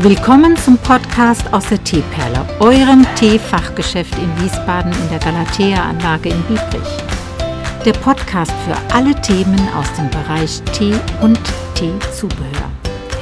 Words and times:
Willkommen 0.00 0.54
zum 0.58 0.76
Podcast 0.76 1.50
aus 1.54 1.70
der 1.70 1.82
Teeperle, 1.82 2.46
eurem 2.60 3.06
Teefachgeschäft 3.14 4.14
in 4.18 4.42
Wiesbaden 4.42 4.92
in 4.92 5.08
der 5.08 5.18
Galatea-Anlage 5.18 6.28
in 6.28 6.42
Biebrich. 6.42 7.82
Der 7.82 7.94
Podcast 7.94 8.52
für 8.66 8.76
alle 8.94 9.18
Themen 9.22 9.58
aus 9.70 9.90
dem 9.94 10.10
Bereich 10.10 10.60
Tee 10.74 10.92
und 11.22 11.40
Teezubehör. 11.74 12.70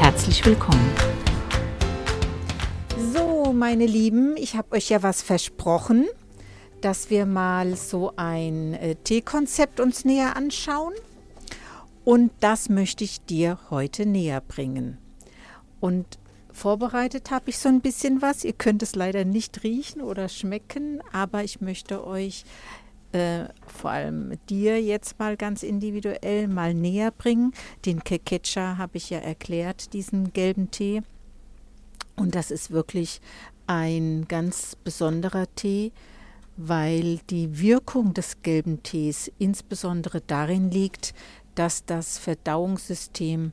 Herzlich 0.00 0.44
willkommen. 0.44 0.90
So, 3.12 3.52
meine 3.52 3.86
Lieben, 3.86 4.36
ich 4.36 4.56
habe 4.56 4.74
euch 4.74 4.88
ja 4.88 5.00
was 5.04 5.22
versprochen, 5.22 6.06
dass 6.80 7.08
wir 7.08 7.24
mal 7.24 7.76
so 7.76 8.14
ein 8.16 8.74
äh, 8.74 8.96
Teekonzept 8.96 9.78
uns 9.78 10.04
näher 10.04 10.36
anschauen. 10.36 10.94
Und 12.04 12.32
das 12.40 12.68
möchte 12.68 13.04
ich 13.04 13.24
dir 13.24 13.60
heute 13.70 14.06
näher 14.06 14.40
bringen. 14.40 14.98
Und 15.78 16.18
Vorbereitet 16.54 17.32
habe 17.32 17.50
ich 17.50 17.58
so 17.58 17.68
ein 17.68 17.80
bisschen 17.80 18.22
was. 18.22 18.44
Ihr 18.44 18.52
könnt 18.52 18.82
es 18.84 18.94
leider 18.94 19.24
nicht 19.24 19.64
riechen 19.64 20.00
oder 20.00 20.28
schmecken, 20.28 21.02
aber 21.12 21.42
ich 21.42 21.60
möchte 21.60 22.06
euch 22.06 22.44
äh, 23.10 23.46
vor 23.66 23.90
allem 23.90 24.38
dir 24.48 24.80
jetzt 24.80 25.18
mal 25.18 25.36
ganz 25.36 25.64
individuell 25.64 26.46
mal 26.46 26.72
näher 26.72 27.10
bringen. 27.10 27.52
Den 27.84 28.04
Kekecha 28.04 28.78
habe 28.78 28.98
ich 28.98 29.10
ja 29.10 29.18
erklärt, 29.18 29.92
diesen 29.94 30.32
gelben 30.32 30.70
Tee. 30.70 31.02
Und 32.14 32.36
das 32.36 32.52
ist 32.52 32.70
wirklich 32.70 33.20
ein 33.66 34.26
ganz 34.28 34.76
besonderer 34.76 35.46
Tee, 35.56 35.90
weil 36.56 37.18
die 37.30 37.58
Wirkung 37.58 38.14
des 38.14 38.42
gelben 38.42 38.84
Tees 38.84 39.30
insbesondere 39.38 40.20
darin 40.20 40.70
liegt, 40.70 41.14
dass 41.56 41.84
das 41.84 42.18
Verdauungssystem 42.18 43.50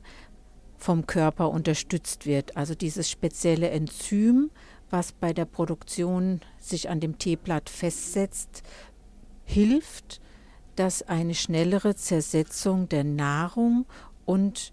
vom 0.82 1.06
Körper 1.06 1.50
unterstützt 1.50 2.26
wird. 2.26 2.56
Also 2.56 2.74
dieses 2.74 3.08
spezielle 3.08 3.70
Enzym, 3.70 4.50
was 4.90 5.12
bei 5.12 5.32
der 5.32 5.44
Produktion 5.44 6.40
sich 6.58 6.90
an 6.90 7.00
dem 7.00 7.18
Teeblatt 7.18 7.70
festsetzt, 7.70 8.62
hilft, 9.44 10.20
dass 10.76 11.02
eine 11.02 11.34
schnellere 11.34 11.94
Zersetzung 11.94 12.88
der 12.88 13.04
Nahrung 13.04 13.86
und 14.24 14.72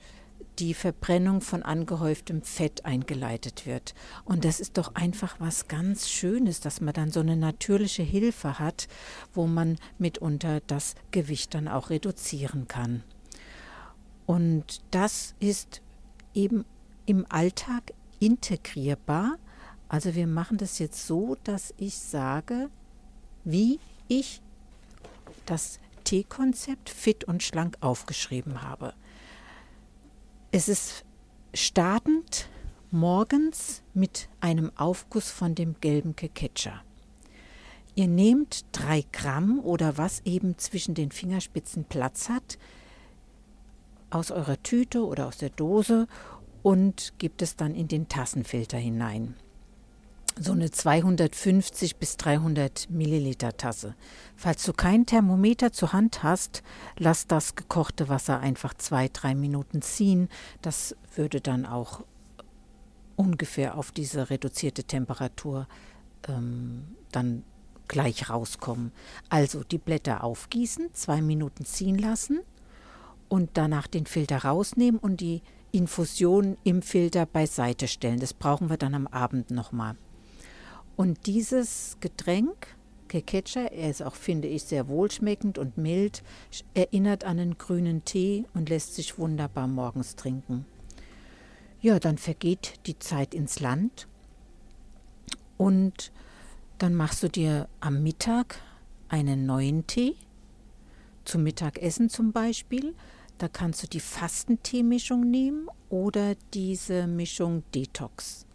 die 0.58 0.74
Verbrennung 0.74 1.42
von 1.42 1.64
angehäuftem 1.64 2.42
Fett 2.42 2.86
eingeleitet 2.86 3.66
wird. 3.66 3.94
Und 4.26 4.44
das 4.46 4.60
ist 4.60 4.78
doch 4.78 4.96
einfach 4.96 5.40
was 5.40 5.68
ganz 5.68 6.10
Schönes, 6.10 6.60
dass 6.60 6.82
man 6.82 6.94
dann 6.94 7.12
so 7.12 7.22
eine 7.22 7.38
natürliche 7.38 8.04
Hilfe 8.04 8.60
hat, 8.60 8.88
wo 9.34 9.48
man 9.48 9.78
mitunter 10.00 10.60
das 10.68 10.96
Gewicht 11.12 11.54
dann 11.54 11.68
auch 11.68 11.90
reduzieren 11.90 12.68
kann. 12.68 13.04
Und 14.26 14.82
das 14.92 15.34
ist 15.40 15.82
eben 16.40 16.66
im 17.06 17.26
Alltag 17.30 17.94
integrierbar. 18.20 19.38
Also 19.90 20.16
wir 20.16 20.28
machen 20.28 20.58
das 20.58 20.80
jetzt 20.80 21.06
so, 21.06 21.36
dass 21.44 21.74
ich 21.78 21.98
sage, 21.98 22.70
wie 23.44 23.80
ich 24.08 24.42
das 25.46 25.80
T-Konzept 26.06 26.90
fit 26.90 27.24
und 27.26 27.44
schlank 27.44 27.78
aufgeschrieben 27.82 28.62
habe. 28.62 28.94
Es 30.52 30.70
ist 30.70 31.04
startend 31.54 32.48
morgens 32.92 33.82
mit 33.94 34.30
einem 34.40 34.72
Aufguss 34.76 35.30
von 35.30 35.56
dem 35.56 35.76
gelben 35.82 36.16
Keketscher. 36.16 36.82
Ihr 37.96 38.08
nehmt 38.08 38.66
drei 38.72 39.04
Gramm 39.12 39.60
oder 39.60 39.98
was 39.98 40.22
eben 40.26 40.58
zwischen 40.58 40.96
den 40.96 41.12
Fingerspitzen 41.12 41.84
Platz 41.84 42.30
hat, 42.30 42.58
aus 44.10 44.32
eurer 44.32 44.62
Tüte 44.62 45.06
oder 45.06 45.28
aus 45.28 45.38
der 45.38 45.50
Dose 45.50 46.08
und 46.62 47.14
gibt 47.18 47.42
es 47.42 47.56
dann 47.56 47.76
in 47.76 47.88
den 47.88 48.08
Tassenfilter 48.08 48.78
hinein. 48.78 49.36
So 50.42 50.54
eine 50.54 50.72
250 50.72 51.98
bis 51.98 52.16
300 52.16 52.90
Milliliter 52.90 53.58
Tasse. 53.58 53.96
Falls 54.38 54.64
du 54.64 54.72
kein 54.72 55.06
Thermometer 55.06 55.74
zur 55.74 55.92
Hand 55.92 56.24
hast, 56.24 56.64
lass 56.98 57.28
das 57.28 57.56
gekochte 57.56 58.08
Wasser 58.08 58.40
einfach 58.40 58.74
zwei, 58.74 59.10
drei 59.10 59.36
Minuten 59.36 59.82
ziehen. 59.82 60.30
Das 60.62 60.96
würde 61.16 61.42
dann 61.42 61.66
auch 61.66 62.06
ungefähr 63.18 63.78
auf 63.78 63.92
diese 63.92 64.30
reduzierte 64.30 64.86
Temperatur 64.86 65.68
ähm, 66.30 66.96
dann 67.12 67.44
gleich 67.90 68.30
rauskommen. 68.30 68.94
Also 69.28 69.64
die 69.66 69.78
Blätter 69.78 70.24
aufgießen, 70.24 70.94
zwei 70.94 71.22
Minuten 71.22 71.66
ziehen 71.66 71.98
lassen 71.98 72.40
und 73.30 73.52
danach 73.54 73.88
den 73.88 74.06
Filter 74.06 74.44
rausnehmen 74.44 75.00
und 75.00 75.22
die 75.22 75.42
Infusion 75.72 76.58
im 76.64 76.82
Filter 76.82 77.26
beiseite 77.26 77.88
stellen. 77.88 78.20
Das 78.20 78.34
brauchen 78.34 78.70
wir 78.70 78.78
dann 78.78 78.96
am 78.96 79.08
Abend 79.08 79.52
nochmal. 79.52 79.96
Und 80.96 81.28
dieses 81.28 81.98
Getränk, 82.02 82.76
Kekecha, 83.08 83.62
er 83.62 83.90
ist 83.90 84.04
auch, 84.04 84.16
finde 84.16 84.48
ich, 84.48 84.64
sehr 84.64 84.88
wohlschmeckend 84.88 85.58
und 85.58 85.78
mild, 85.78 86.24
erinnert 86.74 87.24
an 87.24 87.40
einen 87.40 87.58
grünen 87.58 88.04
Tee 88.04 88.46
und 88.54 88.70
lässt 88.70 88.96
sich 88.96 89.18
wunderbar 89.18 89.68
morgens 89.68 90.16
trinken. 90.16 90.66
Ja, 91.82 92.00
dann 92.00 92.18
vergeht 92.18 92.74
die 92.88 93.00
Zeit 93.00 93.34
ins 93.34 93.62
Land 93.62 94.08
und 95.58 96.12
dann 96.78 96.96
machst 96.96 97.24
du 97.24 97.30
dir 97.30 97.70
am 97.80 98.04
Mittag 98.04 98.60
einen 99.08 99.46
neuen 99.46 99.88
Tee, 99.88 100.16
zum 101.26 101.44
Mittagessen 101.44 102.10
zum 102.10 102.32
Beispiel, 102.32 102.96
da 103.40 103.48
kannst 103.48 103.82
du 103.82 103.88
die 103.88 104.02
Fastenteemischung 104.02 105.22
nehmen 105.22 105.70
oder 105.88 106.36
diese 106.54 107.08
Mischung 107.08 107.64
Detox. 107.74 108.46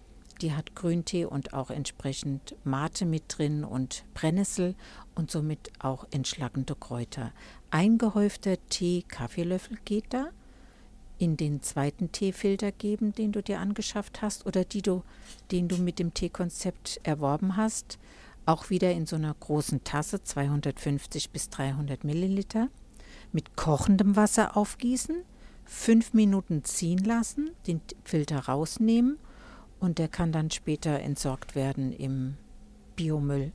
Die 0.42 0.52
hat 0.52 0.74
Grüntee 0.74 1.24
und 1.24 1.54
auch 1.54 1.70
entsprechend 1.70 2.54
Mate 2.64 3.06
mit 3.06 3.24
drin 3.28 3.64
und 3.64 4.04
Brennnessel 4.12 4.74
und 5.14 5.30
somit 5.30 5.72
auch 5.78 6.06
entschlackende 6.10 6.74
Kräuter. 6.74 7.32
Eingehäufter 7.70 8.56
Tee, 8.68 9.04
Kaffeelöffel 9.08 9.78
geht 9.86 10.06
da. 10.10 10.28
In 11.16 11.38
den 11.38 11.62
zweiten 11.62 12.12
Teefilter 12.12 12.70
geben, 12.70 13.14
den 13.14 13.32
du 13.32 13.42
dir 13.42 13.60
angeschafft 13.60 14.20
hast 14.20 14.44
oder 14.44 14.64
die 14.64 14.82
du, 14.82 15.02
den 15.50 15.68
du 15.68 15.78
mit 15.78 15.98
dem 15.98 16.12
Teekonzept 16.12 17.00
erworben 17.04 17.56
hast. 17.56 17.98
Auch 18.44 18.68
wieder 18.68 18.92
in 18.92 19.06
so 19.06 19.16
einer 19.16 19.32
großen 19.32 19.82
Tasse, 19.84 20.22
250 20.22 21.30
bis 21.30 21.48
300 21.48 22.04
Milliliter 22.04 22.68
mit 23.34 23.56
kochendem 23.56 24.16
Wasser 24.16 24.56
aufgießen, 24.56 25.16
fünf 25.64 26.14
Minuten 26.14 26.64
ziehen 26.64 27.04
lassen, 27.04 27.50
den 27.66 27.80
Filter 28.04 28.38
rausnehmen 28.46 29.18
und 29.80 29.98
der 29.98 30.08
kann 30.08 30.32
dann 30.32 30.50
später 30.50 31.00
entsorgt 31.00 31.54
werden 31.54 31.92
im 31.92 32.36
Biomüll. 32.96 33.52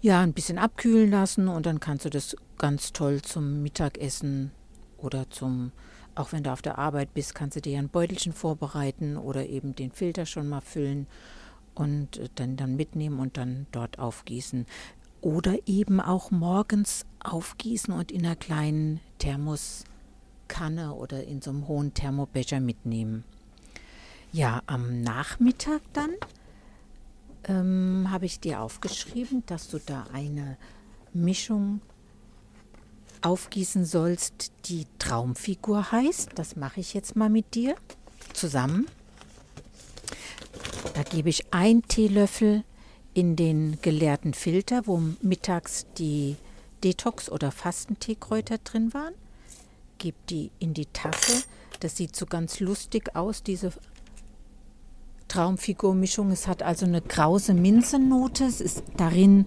Ja, 0.00 0.20
ein 0.20 0.32
bisschen 0.32 0.58
abkühlen 0.58 1.10
lassen 1.10 1.48
und 1.48 1.66
dann 1.66 1.80
kannst 1.80 2.04
du 2.04 2.10
das 2.10 2.36
ganz 2.58 2.92
toll 2.92 3.20
zum 3.22 3.62
Mittagessen 3.62 4.52
oder 4.96 5.28
zum, 5.30 5.72
auch 6.14 6.32
wenn 6.32 6.42
du 6.42 6.52
auf 6.52 6.62
der 6.62 6.78
Arbeit 6.78 7.12
bist, 7.14 7.34
kannst 7.34 7.56
du 7.56 7.60
dir 7.60 7.78
ein 7.78 7.88
Beutelchen 7.88 8.32
vorbereiten 8.32 9.16
oder 9.16 9.46
eben 9.46 9.74
den 9.74 9.92
Filter 9.92 10.26
schon 10.26 10.48
mal 10.48 10.60
füllen 10.60 11.06
und 11.74 12.18
äh, 12.18 12.28
dann, 12.34 12.56
dann 12.56 12.76
mitnehmen 12.76 13.18
und 13.18 13.36
dann 13.36 13.66
dort 13.72 13.98
aufgießen. 13.98 14.66
Oder 15.20 15.56
eben 15.66 16.00
auch 16.00 16.30
morgens 16.30 17.04
aufgießen 17.22 17.92
und 17.92 18.10
in 18.10 18.24
einer 18.24 18.36
kleinen 18.36 19.00
Thermoskanne 19.18 20.94
oder 20.94 21.24
in 21.24 21.42
so 21.42 21.50
einem 21.50 21.68
hohen 21.68 21.92
Thermobecher 21.92 22.60
mitnehmen. 22.60 23.24
Ja, 24.32 24.62
am 24.66 25.02
Nachmittag 25.02 25.82
dann 25.92 26.10
ähm, 27.44 28.08
habe 28.10 28.26
ich 28.26 28.40
dir 28.40 28.60
aufgeschrieben, 28.60 29.42
dass 29.46 29.68
du 29.68 29.78
da 29.78 30.06
eine 30.12 30.56
Mischung 31.12 31.80
aufgießen 33.22 33.84
sollst, 33.84 34.52
die 34.66 34.86
Traumfigur 34.98 35.92
heißt. 35.92 36.30
Das 36.36 36.56
mache 36.56 36.80
ich 36.80 36.94
jetzt 36.94 37.16
mal 37.16 37.28
mit 37.28 37.54
dir 37.54 37.74
zusammen. 38.32 38.86
Da 40.94 41.02
gebe 41.02 41.28
ich 41.28 41.52
ein 41.52 41.82
Teelöffel 41.82 42.64
in 43.14 43.36
den 43.36 43.78
geleerten 43.82 44.34
Filter, 44.34 44.86
wo 44.86 45.02
mittags 45.22 45.86
die 45.98 46.36
Detox- 46.82 47.30
oder 47.30 47.50
Fastenteekräuter 47.50 48.58
drin 48.58 48.94
waren. 48.94 49.14
Gebt 49.98 50.30
die 50.30 50.50
in 50.58 50.74
die 50.74 50.86
Tasse. 50.86 51.44
Das 51.80 51.96
sieht 51.96 52.16
so 52.16 52.26
ganz 52.26 52.60
lustig 52.60 53.14
aus, 53.16 53.42
diese 53.42 53.72
Traumfigurmischung. 55.28 56.30
Es 56.30 56.46
hat 56.46 56.62
also 56.62 56.86
eine 56.86 57.00
krause 57.00 57.54
Minzennote. 57.54 58.44
Es 58.44 58.60
ist 58.60 58.82
darin 58.96 59.46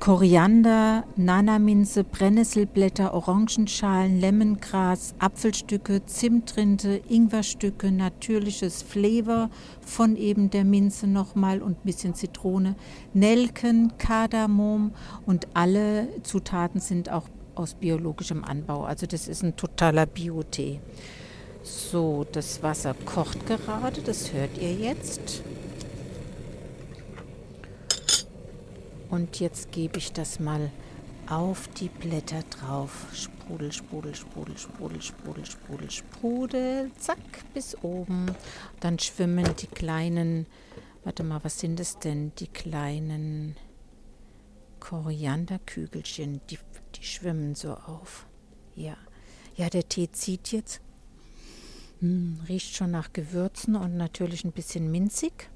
Koriander, 0.00 1.04
Nanaminze, 1.16 2.04
Brennnesselblätter, 2.04 3.14
Orangenschalen, 3.14 4.20
Lemongras, 4.20 5.14
Apfelstücke, 5.18 6.04
Zimtrinde, 6.04 7.00
Ingwerstücke, 7.08 7.90
natürliches 7.90 8.82
Flavor 8.82 9.48
von 9.80 10.16
eben 10.16 10.50
der 10.50 10.64
Minze 10.64 11.06
nochmal 11.06 11.62
und 11.62 11.78
ein 11.78 11.84
bisschen 11.84 12.14
Zitrone, 12.14 12.74
Nelken, 13.14 13.92
Kardamom 13.96 14.92
und 15.24 15.48
alle 15.54 16.08
Zutaten 16.22 16.80
sind 16.80 17.10
auch 17.10 17.28
aus 17.54 17.74
biologischem 17.74 18.44
Anbau. 18.44 18.84
Also 18.84 19.06
das 19.06 19.26
ist 19.28 19.42
ein 19.42 19.56
totaler 19.56 20.06
Biotee. 20.06 20.80
So, 21.62 22.26
das 22.30 22.62
Wasser 22.62 22.94
kocht 23.06 23.46
gerade, 23.46 24.02
das 24.02 24.34
hört 24.34 24.58
ihr 24.58 24.74
jetzt. 24.74 25.42
Und 29.14 29.38
jetzt 29.38 29.70
gebe 29.70 29.98
ich 29.98 30.12
das 30.12 30.40
mal 30.40 30.72
auf 31.28 31.68
die 31.68 31.88
Blätter 31.88 32.42
drauf. 32.50 33.06
Sprudel, 33.12 33.70
sprudel, 33.70 34.12
sprudel, 34.12 34.58
sprudel, 34.58 35.00
sprudel, 35.00 35.44
sprudel, 35.46 35.90
sprudel. 35.92 36.90
Zack, 36.98 37.54
bis 37.54 37.76
oben. 37.84 38.34
Dann 38.80 38.98
schwimmen 38.98 39.54
die 39.60 39.68
kleinen, 39.68 40.46
warte 41.04 41.22
mal, 41.22 41.38
was 41.44 41.60
sind 41.60 41.78
es 41.78 42.00
denn? 42.00 42.32
Die 42.40 42.48
kleinen 42.48 43.56
Korianderkügelchen, 44.80 46.40
die, 46.50 46.58
die 46.96 47.04
schwimmen 47.04 47.54
so 47.54 47.74
auf. 47.74 48.26
Ja. 48.74 48.96
Ja, 49.54 49.70
der 49.70 49.88
Tee 49.88 50.10
zieht 50.10 50.50
jetzt. 50.50 50.80
Hm, 52.00 52.40
riecht 52.48 52.74
schon 52.74 52.90
nach 52.90 53.12
Gewürzen 53.12 53.76
und 53.76 53.96
natürlich 53.96 54.42
ein 54.42 54.50
bisschen 54.50 54.90
minzig. 54.90 55.50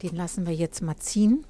Den 0.00 0.16
lassen 0.16 0.46
wir 0.46 0.54
jetzt 0.54 0.80
mal 0.80 0.96
ziehen. 0.96 1.44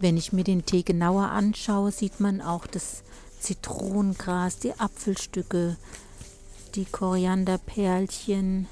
Wenn 0.00 0.16
ich 0.16 0.32
mir 0.32 0.44
den 0.44 0.64
Tee 0.64 0.82
genauer 0.82 1.30
anschaue, 1.30 1.92
sieht 1.92 2.20
man 2.20 2.40
auch 2.40 2.66
das 2.66 3.02
Zitronengras, 3.40 4.58
die 4.58 4.72
Apfelstücke, 4.72 5.76
die 6.74 6.84
Korianderperlchen, 6.84 8.66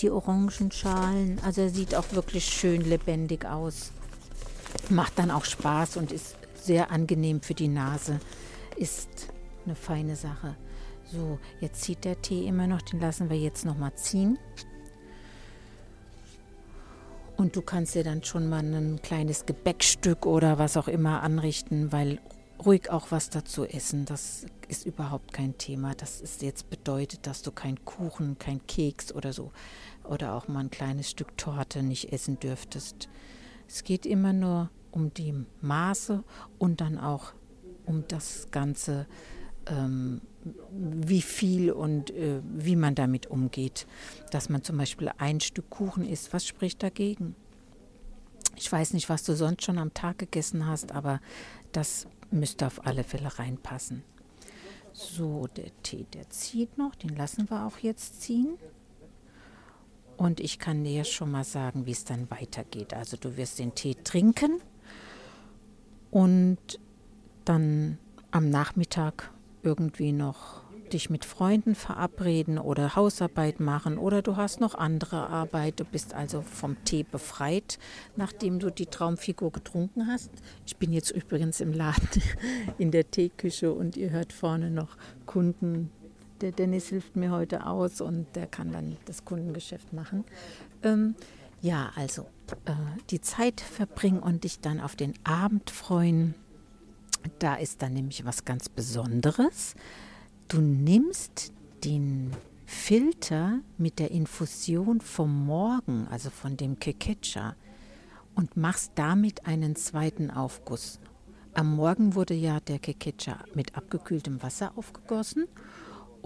die 0.00 0.10
Orangenschalen. 0.10 1.40
Also 1.44 1.62
er 1.62 1.70
sieht 1.70 1.94
auch 1.94 2.12
wirklich 2.12 2.46
schön 2.46 2.82
lebendig 2.82 3.44
aus. 3.46 3.92
Macht 4.90 5.18
dann 5.18 5.30
auch 5.30 5.44
Spaß 5.44 5.96
und 5.96 6.12
ist 6.12 6.36
sehr 6.54 6.90
angenehm 6.90 7.40
für 7.40 7.54
die 7.54 7.68
Nase. 7.68 8.20
Ist 8.76 9.28
eine 9.64 9.76
feine 9.76 10.16
Sache. 10.16 10.56
So, 11.12 11.38
jetzt 11.60 11.82
zieht 11.82 12.04
der 12.04 12.20
Tee 12.20 12.46
immer 12.46 12.66
noch, 12.66 12.82
den 12.82 13.00
lassen 13.00 13.30
wir 13.30 13.38
jetzt 13.38 13.64
noch 13.64 13.78
mal 13.78 13.94
ziehen. 13.94 14.38
Und 17.36 17.54
du 17.54 17.62
kannst 17.62 17.94
dir 17.94 18.04
dann 18.04 18.24
schon 18.24 18.48
mal 18.48 18.64
ein 18.64 19.00
kleines 19.02 19.44
Gebäckstück 19.44 20.24
oder 20.24 20.58
was 20.58 20.76
auch 20.76 20.88
immer 20.88 21.22
anrichten, 21.22 21.92
weil 21.92 22.18
ruhig 22.64 22.90
auch 22.90 23.10
was 23.10 23.28
dazu 23.28 23.64
essen, 23.64 24.06
das 24.06 24.46
ist 24.68 24.86
überhaupt 24.86 25.32
kein 25.32 25.58
Thema. 25.58 25.94
Das 25.94 26.20
ist 26.20 26.40
jetzt 26.42 26.70
bedeutet, 26.70 27.26
dass 27.26 27.42
du 27.42 27.52
kein 27.52 27.84
Kuchen, 27.84 28.38
kein 28.38 28.66
Keks 28.66 29.12
oder 29.12 29.32
so 29.32 29.52
oder 30.04 30.34
auch 30.34 30.48
mal 30.48 30.60
ein 30.60 30.70
kleines 30.70 31.10
Stück 31.10 31.36
Torte 31.36 31.82
nicht 31.82 32.12
essen 32.12 32.38
dürftest. 32.40 33.08
Es 33.68 33.84
geht 33.84 34.06
immer 34.06 34.32
nur 34.32 34.70
um 34.90 35.12
die 35.12 35.34
Maße 35.60 36.24
und 36.58 36.80
dann 36.80 36.98
auch 36.98 37.32
um 37.84 38.04
das 38.08 38.48
Ganze 38.50 39.06
ähm, 39.66 40.22
wie 40.72 41.22
viel 41.22 41.70
und 41.70 42.10
äh, 42.10 42.40
wie 42.42 42.76
man 42.76 42.94
damit 42.94 43.26
umgeht. 43.26 43.86
Dass 44.30 44.48
man 44.48 44.62
zum 44.62 44.78
Beispiel 44.78 45.10
ein 45.18 45.40
Stück 45.40 45.70
Kuchen 45.70 46.04
isst, 46.04 46.32
was 46.32 46.46
spricht 46.46 46.82
dagegen? 46.82 47.34
Ich 48.56 48.70
weiß 48.70 48.94
nicht, 48.94 49.08
was 49.08 49.22
du 49.22 49.34
sonst 49.34 49.64
schon 49.64 49.78
am 49.78 49.92
Tag 49.92 50.18
gegessen 50.18 50.66
hast, 50.66 50.92
aber 50.92 51.20
das 51.72 52.06
müsste 52.30 52.66
auf 52.66 52.86
alle 52.86 53.04
Fälle 53.04 53.38
reinpassen. 53.38 54.02
So, 54.92 55.46
der 55.46 55.70
Tee, 55.82 56.06
der 56.14 56.30
zieht 56.30 56.78
noch, 56.78 56.94
den 56.94 57.14
lassen 57.16 57.50
wir 57.50 57.66
auch 57.66 57.78
jetzt 57.78 58.22
ziehen. 58.22 58.56
Und 60.16 60.40
ich 60.40 60.58
kann 60.58 60.84
dir 60.84 61.04
schon 61.04 61.30
mal 61.30 61.44
sagen, 61.44 61.84
wie 61.84 61.90
es 61.90 62.04
dann 62.04 62.30
weitergeht. 62.30 62.94
Also 62.94 63.18
du 63.18 63.36
wirst 63.36 63.58
den 63.58 63.74
Tee 63.74 63.94
trinken 64.02 64.62
und 66.10 66.80
dann 67.44 67.98
am 68.30 68.48
Nachmittag 68.48 69.30
irgendwie 69.62 70.12
noch 70.12 70.66
dich 70.92 71.10
mit 71.10 71.24
Freunden 71.24 71.74
verabreden 71.74 72.58
oder 72.58 72.96
Hausarbeit 72.96 73.60
machen 73.60 73.98
oder 73.98 74.22
du 74.22 74.36
hast 74.36 74.60
noch 74.60 74.74
andere 74.74 75.28
Arbeit. 75.28 75.80
Du 75.80 75.84
bist 75.84 76.14
also 76.14 76.42
vom 76.42 76.82
Tee 76.84 77.02
befreit, 77.02 77.78
nachdem 78.16 78.58
du 78.58 78.70
die 78.70 78.86
Traumfigur 78.86 79.52
getrunken 79.52 80.06
hast. 80.06 80.30
Ich 80.66 80.76
bin 80.76 80.92
jetzt 80.92 81.10
übrigens 81.10 81.60
im 81.60 81.72
Laden 81.72 82.22
in 82.78 82.90
der 82.90 83.10
Teeküche 83.10 83.72
und 83.72 83.96
ihr 83.96 84.10
hört 84.10 84.32
vorne 84.32 84.70
noch 84.70 84.96
Kunden. 85.26 85.90
Der 86.40 86.52
Dennis 86.52 86.88
hilft 86.88 87.16
mir 87.16 87.30
heute 87.30 87.66
aus 87.66 88.00
und 88.00 88.26
der 88.36 88.46
kann 88.46 88.72
dann 88.72 88.96
das 89.06 89.24
Kundengeschäft 89.24 89.92
machen. 89.92 90.24
Ähm, 90.82 91.14
ja, 91.62 91.90
also 91.96 92.22
äh, 92.66 92.72
die 93.10 93.20
Zeit 93.20 93.60
verbringen 93.60 94.20
und 94.20 94.44
dich 94.44 94.60
dann 94.60 94.80
auf 94.80 94.96
den 94.96 95.14
Abend 95.24 95.70
freuen 95.70 96.34
da 97.38 97.56
ist 97.56 97.82
dann 97.82 97.94
nämlich 97.94 98.24
was 98.24 98.44
ganz 98.44 98.68
Besonderes. 98.68 99.74
Du 100.48 100.60
nimmst 100.60 101.52
den 101.84 102.30
Filter 102.66 103.60
mit 103.78 103.98
der 103.98 104.10
Infusion 104.10 105.00
vom 105.00 105.46
Morgen, 105.46 106.08
also 106.10 106.30
von 106.30 106.56
dem 106.56 106.78
Kekecha, 106.78 107.54
und 108.34 108.56
machst 108.56 108.92
damit 108.96 109.46
einen 109.46 109.76
zweiten 109.76 110.30
Aufguss. 110.30 111.00
Am 111.54 111.74
Morgen 111.74 112.14
wurde 112.14 112.34
ja 112.34 112.60
der 112.60 112.78
Kekecha 112.78 113.38
mit 113.54 113.76
abgekühltem 113.76 114.42
Wasser 114.42 114.72
aufgegossen 114.76 115.46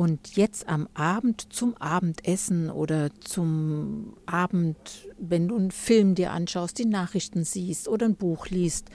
und 0.01 0.35
jetzt 0.35 0.67
am 0.67 0.89
Abend 0.95 1.53
zum 1.53 1.77
Abendessen 1.77 2.71
oder 2.71 3.11
zum 3.21 4.15
Abend, 4.25 5.07
wenn 5.19 5.47
du 5.47 5.57
einen 5.57 5.71
Film 5.71 6.15
dir 6.15 6.33
anschaust, 6.33 6.79
die 6.79 6.87
Nachrichten 6.87 7.45
siehst 7.45 7.87
oder 7.87 8.07
ein 8.07 8.17
Buch 8.17 8.47
liest, 8.49 8.89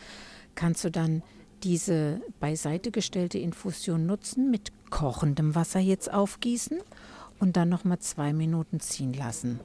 kannst 0.55 0.83
du 0.83 0.89
dann 0.89 1.21
diese 1.65 2.21
beiseite 2.39 2.91
gestellte 2.91 3.39
Infusion 3.39 4.05
nutzen, 4.05 4.51
mit 4.51 4.71
kochendem 4.91 5.55
Wasser 5.55 5.79
jetzt 5.79 6.13
aufgießen 6.13 6.77
und 7.39 7.57
dann 7.57 7.69
nochmal 7.69 7.97
zwei 7.99 8.33
Minuten 8.33 8.79
ziehen 8.79 9.13
lassen. 9.13 9.59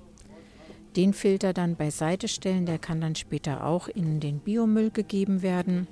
Den 0.96 1.12
Filter 1.12 1.52
dann 1.52 1.76
beiseite 1.76 2.26
stellen, 2.26 2.64
der 2.64 2.78
kann 2.78 3.02
dann 3.02 3.14
später 3.14 3.66
auch 3.66 3.86
in 3.86 4.18
den 4.18 4.40
Biomüll 4.40 4.90
gegeben 4.90 5.42
werden. 5.42 5.86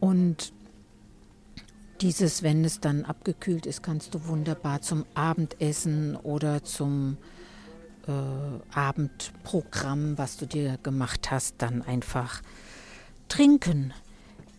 Und 0.00 0.52
dieses, 2.00 2.42
wenn 2.42 2.64
es 2.64 2.80
dann 2.80 3.04
abgekühlt 3.04 3.64
ist, 3.64 3.82
kannst 3.82 4.12
du 4.12 4.26
wunderbar 4.26 4.82
zum 4.82 5.06
Abendessen 5.14 6.16
oder 6.16 6.64
zum 6.64 7.16
äh, 8.08 8.76
Abendprogramm, 8.76 10.18
was 10.18 10.36
du 10.36 10.46
dir 10.46 10.78
gemacht 10.82 11.30
hast, 11.30 11.54
dann 11.58 11.80
einfach 11.82 12.42
trinken. 13.28 13.94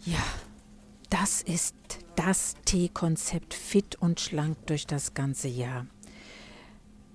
Ja, 0.07 0.23
das 1.09 1.41
ist 1.41 1.75
das 2.15 2.55
Teekonzept 2.63 3.53
fit 3.53 3.97
und 3.97 4.21
schlank 4.21 4.55
durch 4.65 4.87
das 4.87 5.13
ganze 5.13 5.49
Jahr. 5.49 5.85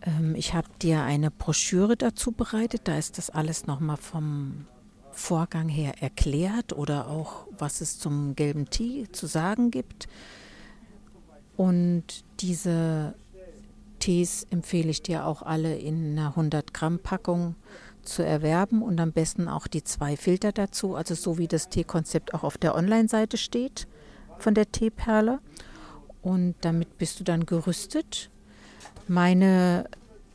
Ähm, 0.02 0.34
ich 0.34 0.52
habe 0.52 0.68
dir 0.82 1.00
eine 1.00 1.30
Broschüre 1.30 1.96
dazu 1.96 2.32
bereitet, 2.32 2.82
da 2.84 2.99
ist 2.99 3.16
das 3.16 3.30
alles 3.30 3.66
nochmal 3.66 3.96
vom 3.96 4.66
Vorgang 5.11 5.70
her 5.70 6.02
erklärt 6.02 6.75
oder 6.75 7.08
auch 7.08 7.46
was 7.56 7.80
es 7.80 7.99
zum 7.99 8.37
gelben 8.37 8.68
Tee 8.68 9.11
zu 9.11 9.26
sagen 9.26 9.70
gibt. 9.70 10.06
Und 11.56 12.25
diese 12.40 13.14
Tees 14.02 14.49
empfehle 14.50 14.90
ich 14.90 15.04
dir 15.04 15.26
auch 15.26 15.42
alle 15.42 15.76
in 15.76 16.18
einer 16.18 16.30
100 16.30 16.75
Gramm 16.75 16.99
Packung 16.99 17.54
zu 18.02 18.25
erwerben 18.25 18.82
und 18.82 18.99
am 18.99 19.12
besten 19.12 19.47
auch 19.47 19.68
die 19.68 19.85
zwei 19.85 20.16
Filter 20.16 20.50
dazu, 20.50 20.97
also 20.97 21.14
so 21.14 21.38
wie 21.38 21.47
das 21.47 21.68
Teekonzept 21.68 22.35
auch 22.35 22.42
auf 22.42 22.59
der 22.59 22.75
Online-Seite 22.75 23.37
steht 23.37 23.87
von 24.38 24.54
der 24.54 24.73
Teeperle. 24.73 25.38
Und 26.21 26.56
damit 26.62 26.99
bist 26.99 27.21
du 27.21 27.25
dann 27.25 27.47
gerüstet. 27.47 28.28
Meine 29.06 29.85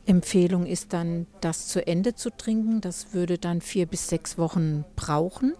Empfehlung 0.06 0.64
ist 0.64 0.94
dann, 0.94 1.26
das 1.42 1.68
zu 1.68 1.86
Ende 1.86 2.14
zu 2.14 2.30
trinken. 2.30 2.80
Das 2.80 3.12
würde 3.12 3.36
dann 3.36 3.60
vier 3.60 3.84
bis 3.84 4.08
sechs 4.08 4.38
Wochen 4.38 4.86
brauchen. 4.96 5.52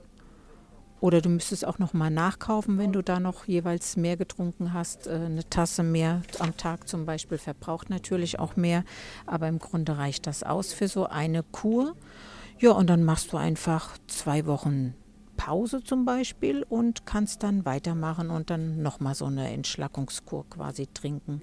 Oder 1.00 1.20
du 1.20 1.28
müsstest 1.28 1.64
auch 1.64 1.78
noch 1.78 1.92
mal 1.92 2.10
nachkaufen, 2.10 2.78
wenn 2.78 2.92
du 2.92 3.02
da 3.02 3.20
noch 3.20 3.46
jeweils 3.46 3.96
mehr 3.96 4.16
getrunken 4.16 4.72
hast. 4.72 5.06
Äh, 5.06 5.12
eine 5.12 5.48
Tasse 5.48 5.82
mehr 5.82 6.22
am 6.38 6.56
Tag 6.56 6.88
zum 6.88 7.06
Beispiel 7.06 7.38
verbraucht 7.38 7.90
natürlich 7.90 8.38
auch 8.38 8.56
mehr. 8.56 8.84
Aber 9.26 9.48
im 9.48 9.58
Grunde 9.58 9.96
reicht 9.96 10.26
das 10.26 10.42
aus 10.42 10.72
für 10.72 10.88
so 10.88 11.06
eine 11.06 11.42
Kur. 11.42 11.94
Ja, 12.58 12.72
und 12.72 12.90
dann 12.90 13.04
machst 13.04 13.32
du 13.32 13.36
einfach 13.36 13.96
zwei 14.08 14.46
Wochen 14.46 14.94
Pause 15.36 15.84
zum 15.84 16.04
Beispiel 16.04 16.64
und 16.68 17.06
kannst 17.06 17.44
dann 17.44 17.64
weitermachen 17.64 18.30
und 18.30 18.50
dann 18.50 18.82
nochmal 18.82 19.14
so 19.14 19.26
eine 19.26 19.52
Entschlackungskur 19.52 20.50
quasi 20.50 20.88
trinken. 20.92 21.40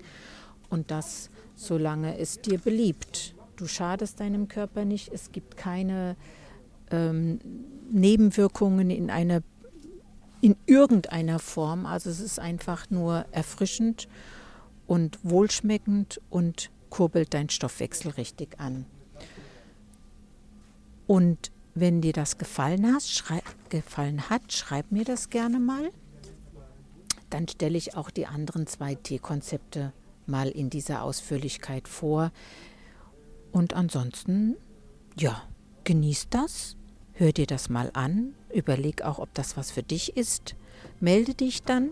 Und 0.70 0.92
das, 0.92 1.30
solange 1.56 2.18
es 2.18 2.42
dir 2.42 2.60
beliebt. 2.60 3.36
Du 3.56 3.68
schadest 3.68 4.20
deinem 4.20 4.50
Körper 4.50 4.84
nicht. 4.84 5.14
Es 5.14 5.32
gibt 5.32 5.56
keine 5.56 6.18
ähm, 6.92 7.40
Nebenwirkungen 7.92 8.90
in 8.90 9.10
einer 9.10 9.42
in 10.42 10.56
irgendeiner 10.68 11.40
Form. 11.40 11.86
Also 11.86 12.10
es 12.10 12.20
ist 12.20 12.40
einfach 12.40 12.90
nur 12.92 13.26
erfrischend 13.32 14.08
und 14.86 15.18
wohlschmeckend 15.24 16.22
und 16.30 16.70
kurbelt 16.92 17.34
deinen 17.34 17.50
Stoffwechsel 17.50 18.12
richtig 18.12 18.60
an. 18.60 18.86
Und 21.08 21.52
wenn 21.74 22.02
dir 22.02 22.14
das 22.14 22.38
gefallen, 22.38 22.86
hast, 22.94 23.24
gefallen 23.70 24.30
hat, 24.30 24.54
schreib 24.54 24.92
mir 24.92 25.04
das 25.04 25.30
gerne 25.30 25.60
mal. 25.60 25.92
Dann 27.30 27.48
stelle 27.48 27.78
ich 27.78 27.98
auch 27.98 28.10
die 28.10 28.28
anderen 28.28 28.68
zwei 28.68 28.96
Teekonzepte 28.96 29.94
mal 30.26 30.48
in 30.48 30.70
dieser 30.70 31.04
Ausführlichkeit 31.04 31.88
vor. 31.88 32.32
Und 33.52 33.74
ansonsten, 33.74 34.56
ja, 35.18 35.44
genieß 35.86 36.28
das, 36.30 36.76
hör 37.14 37.32
dir 37.32 37.48
das 37.48 37.70
mal 37.70 37.90
an, 37.94 38.34
überleg 38.54 39.04
auch, 39.04 39.20
ob 39.20 39.34
das 39.34 39.56
was 39.56 39.72
für 39.72 39.84
dich 39.84 40.18
ist, 40.18 40.56
melde 41.00 41.34
dich 41.34 41.64
dann 41.64 41.92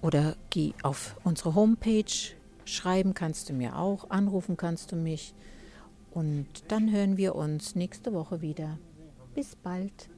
oder 0.00 0.36
geh 0.50 0.72
auf 0.82 1.16
unsere 1.24 1.54
Homepage, 1.54 2.34
schreiben 2.64 3.12
kannst 3.12 3.50
du 3.50 3.52
mir 3.52 3.78
auch, 3.78 4.10
anrufen 4.10 4.56
kannst 4.56 4.92
du 4.92 4.96
mich. 4.96 5.34
Und 6.12 6.46
dann 6.68 6.90
hören 6.90 7.16
wir 7.16 7.34
uns 7.34 7.74
nächste 7.74 8.12
Woche 8.12 8.40
wieder. 8.40 8.78
Bis 9.34 9.56
bald. 9.56 10.10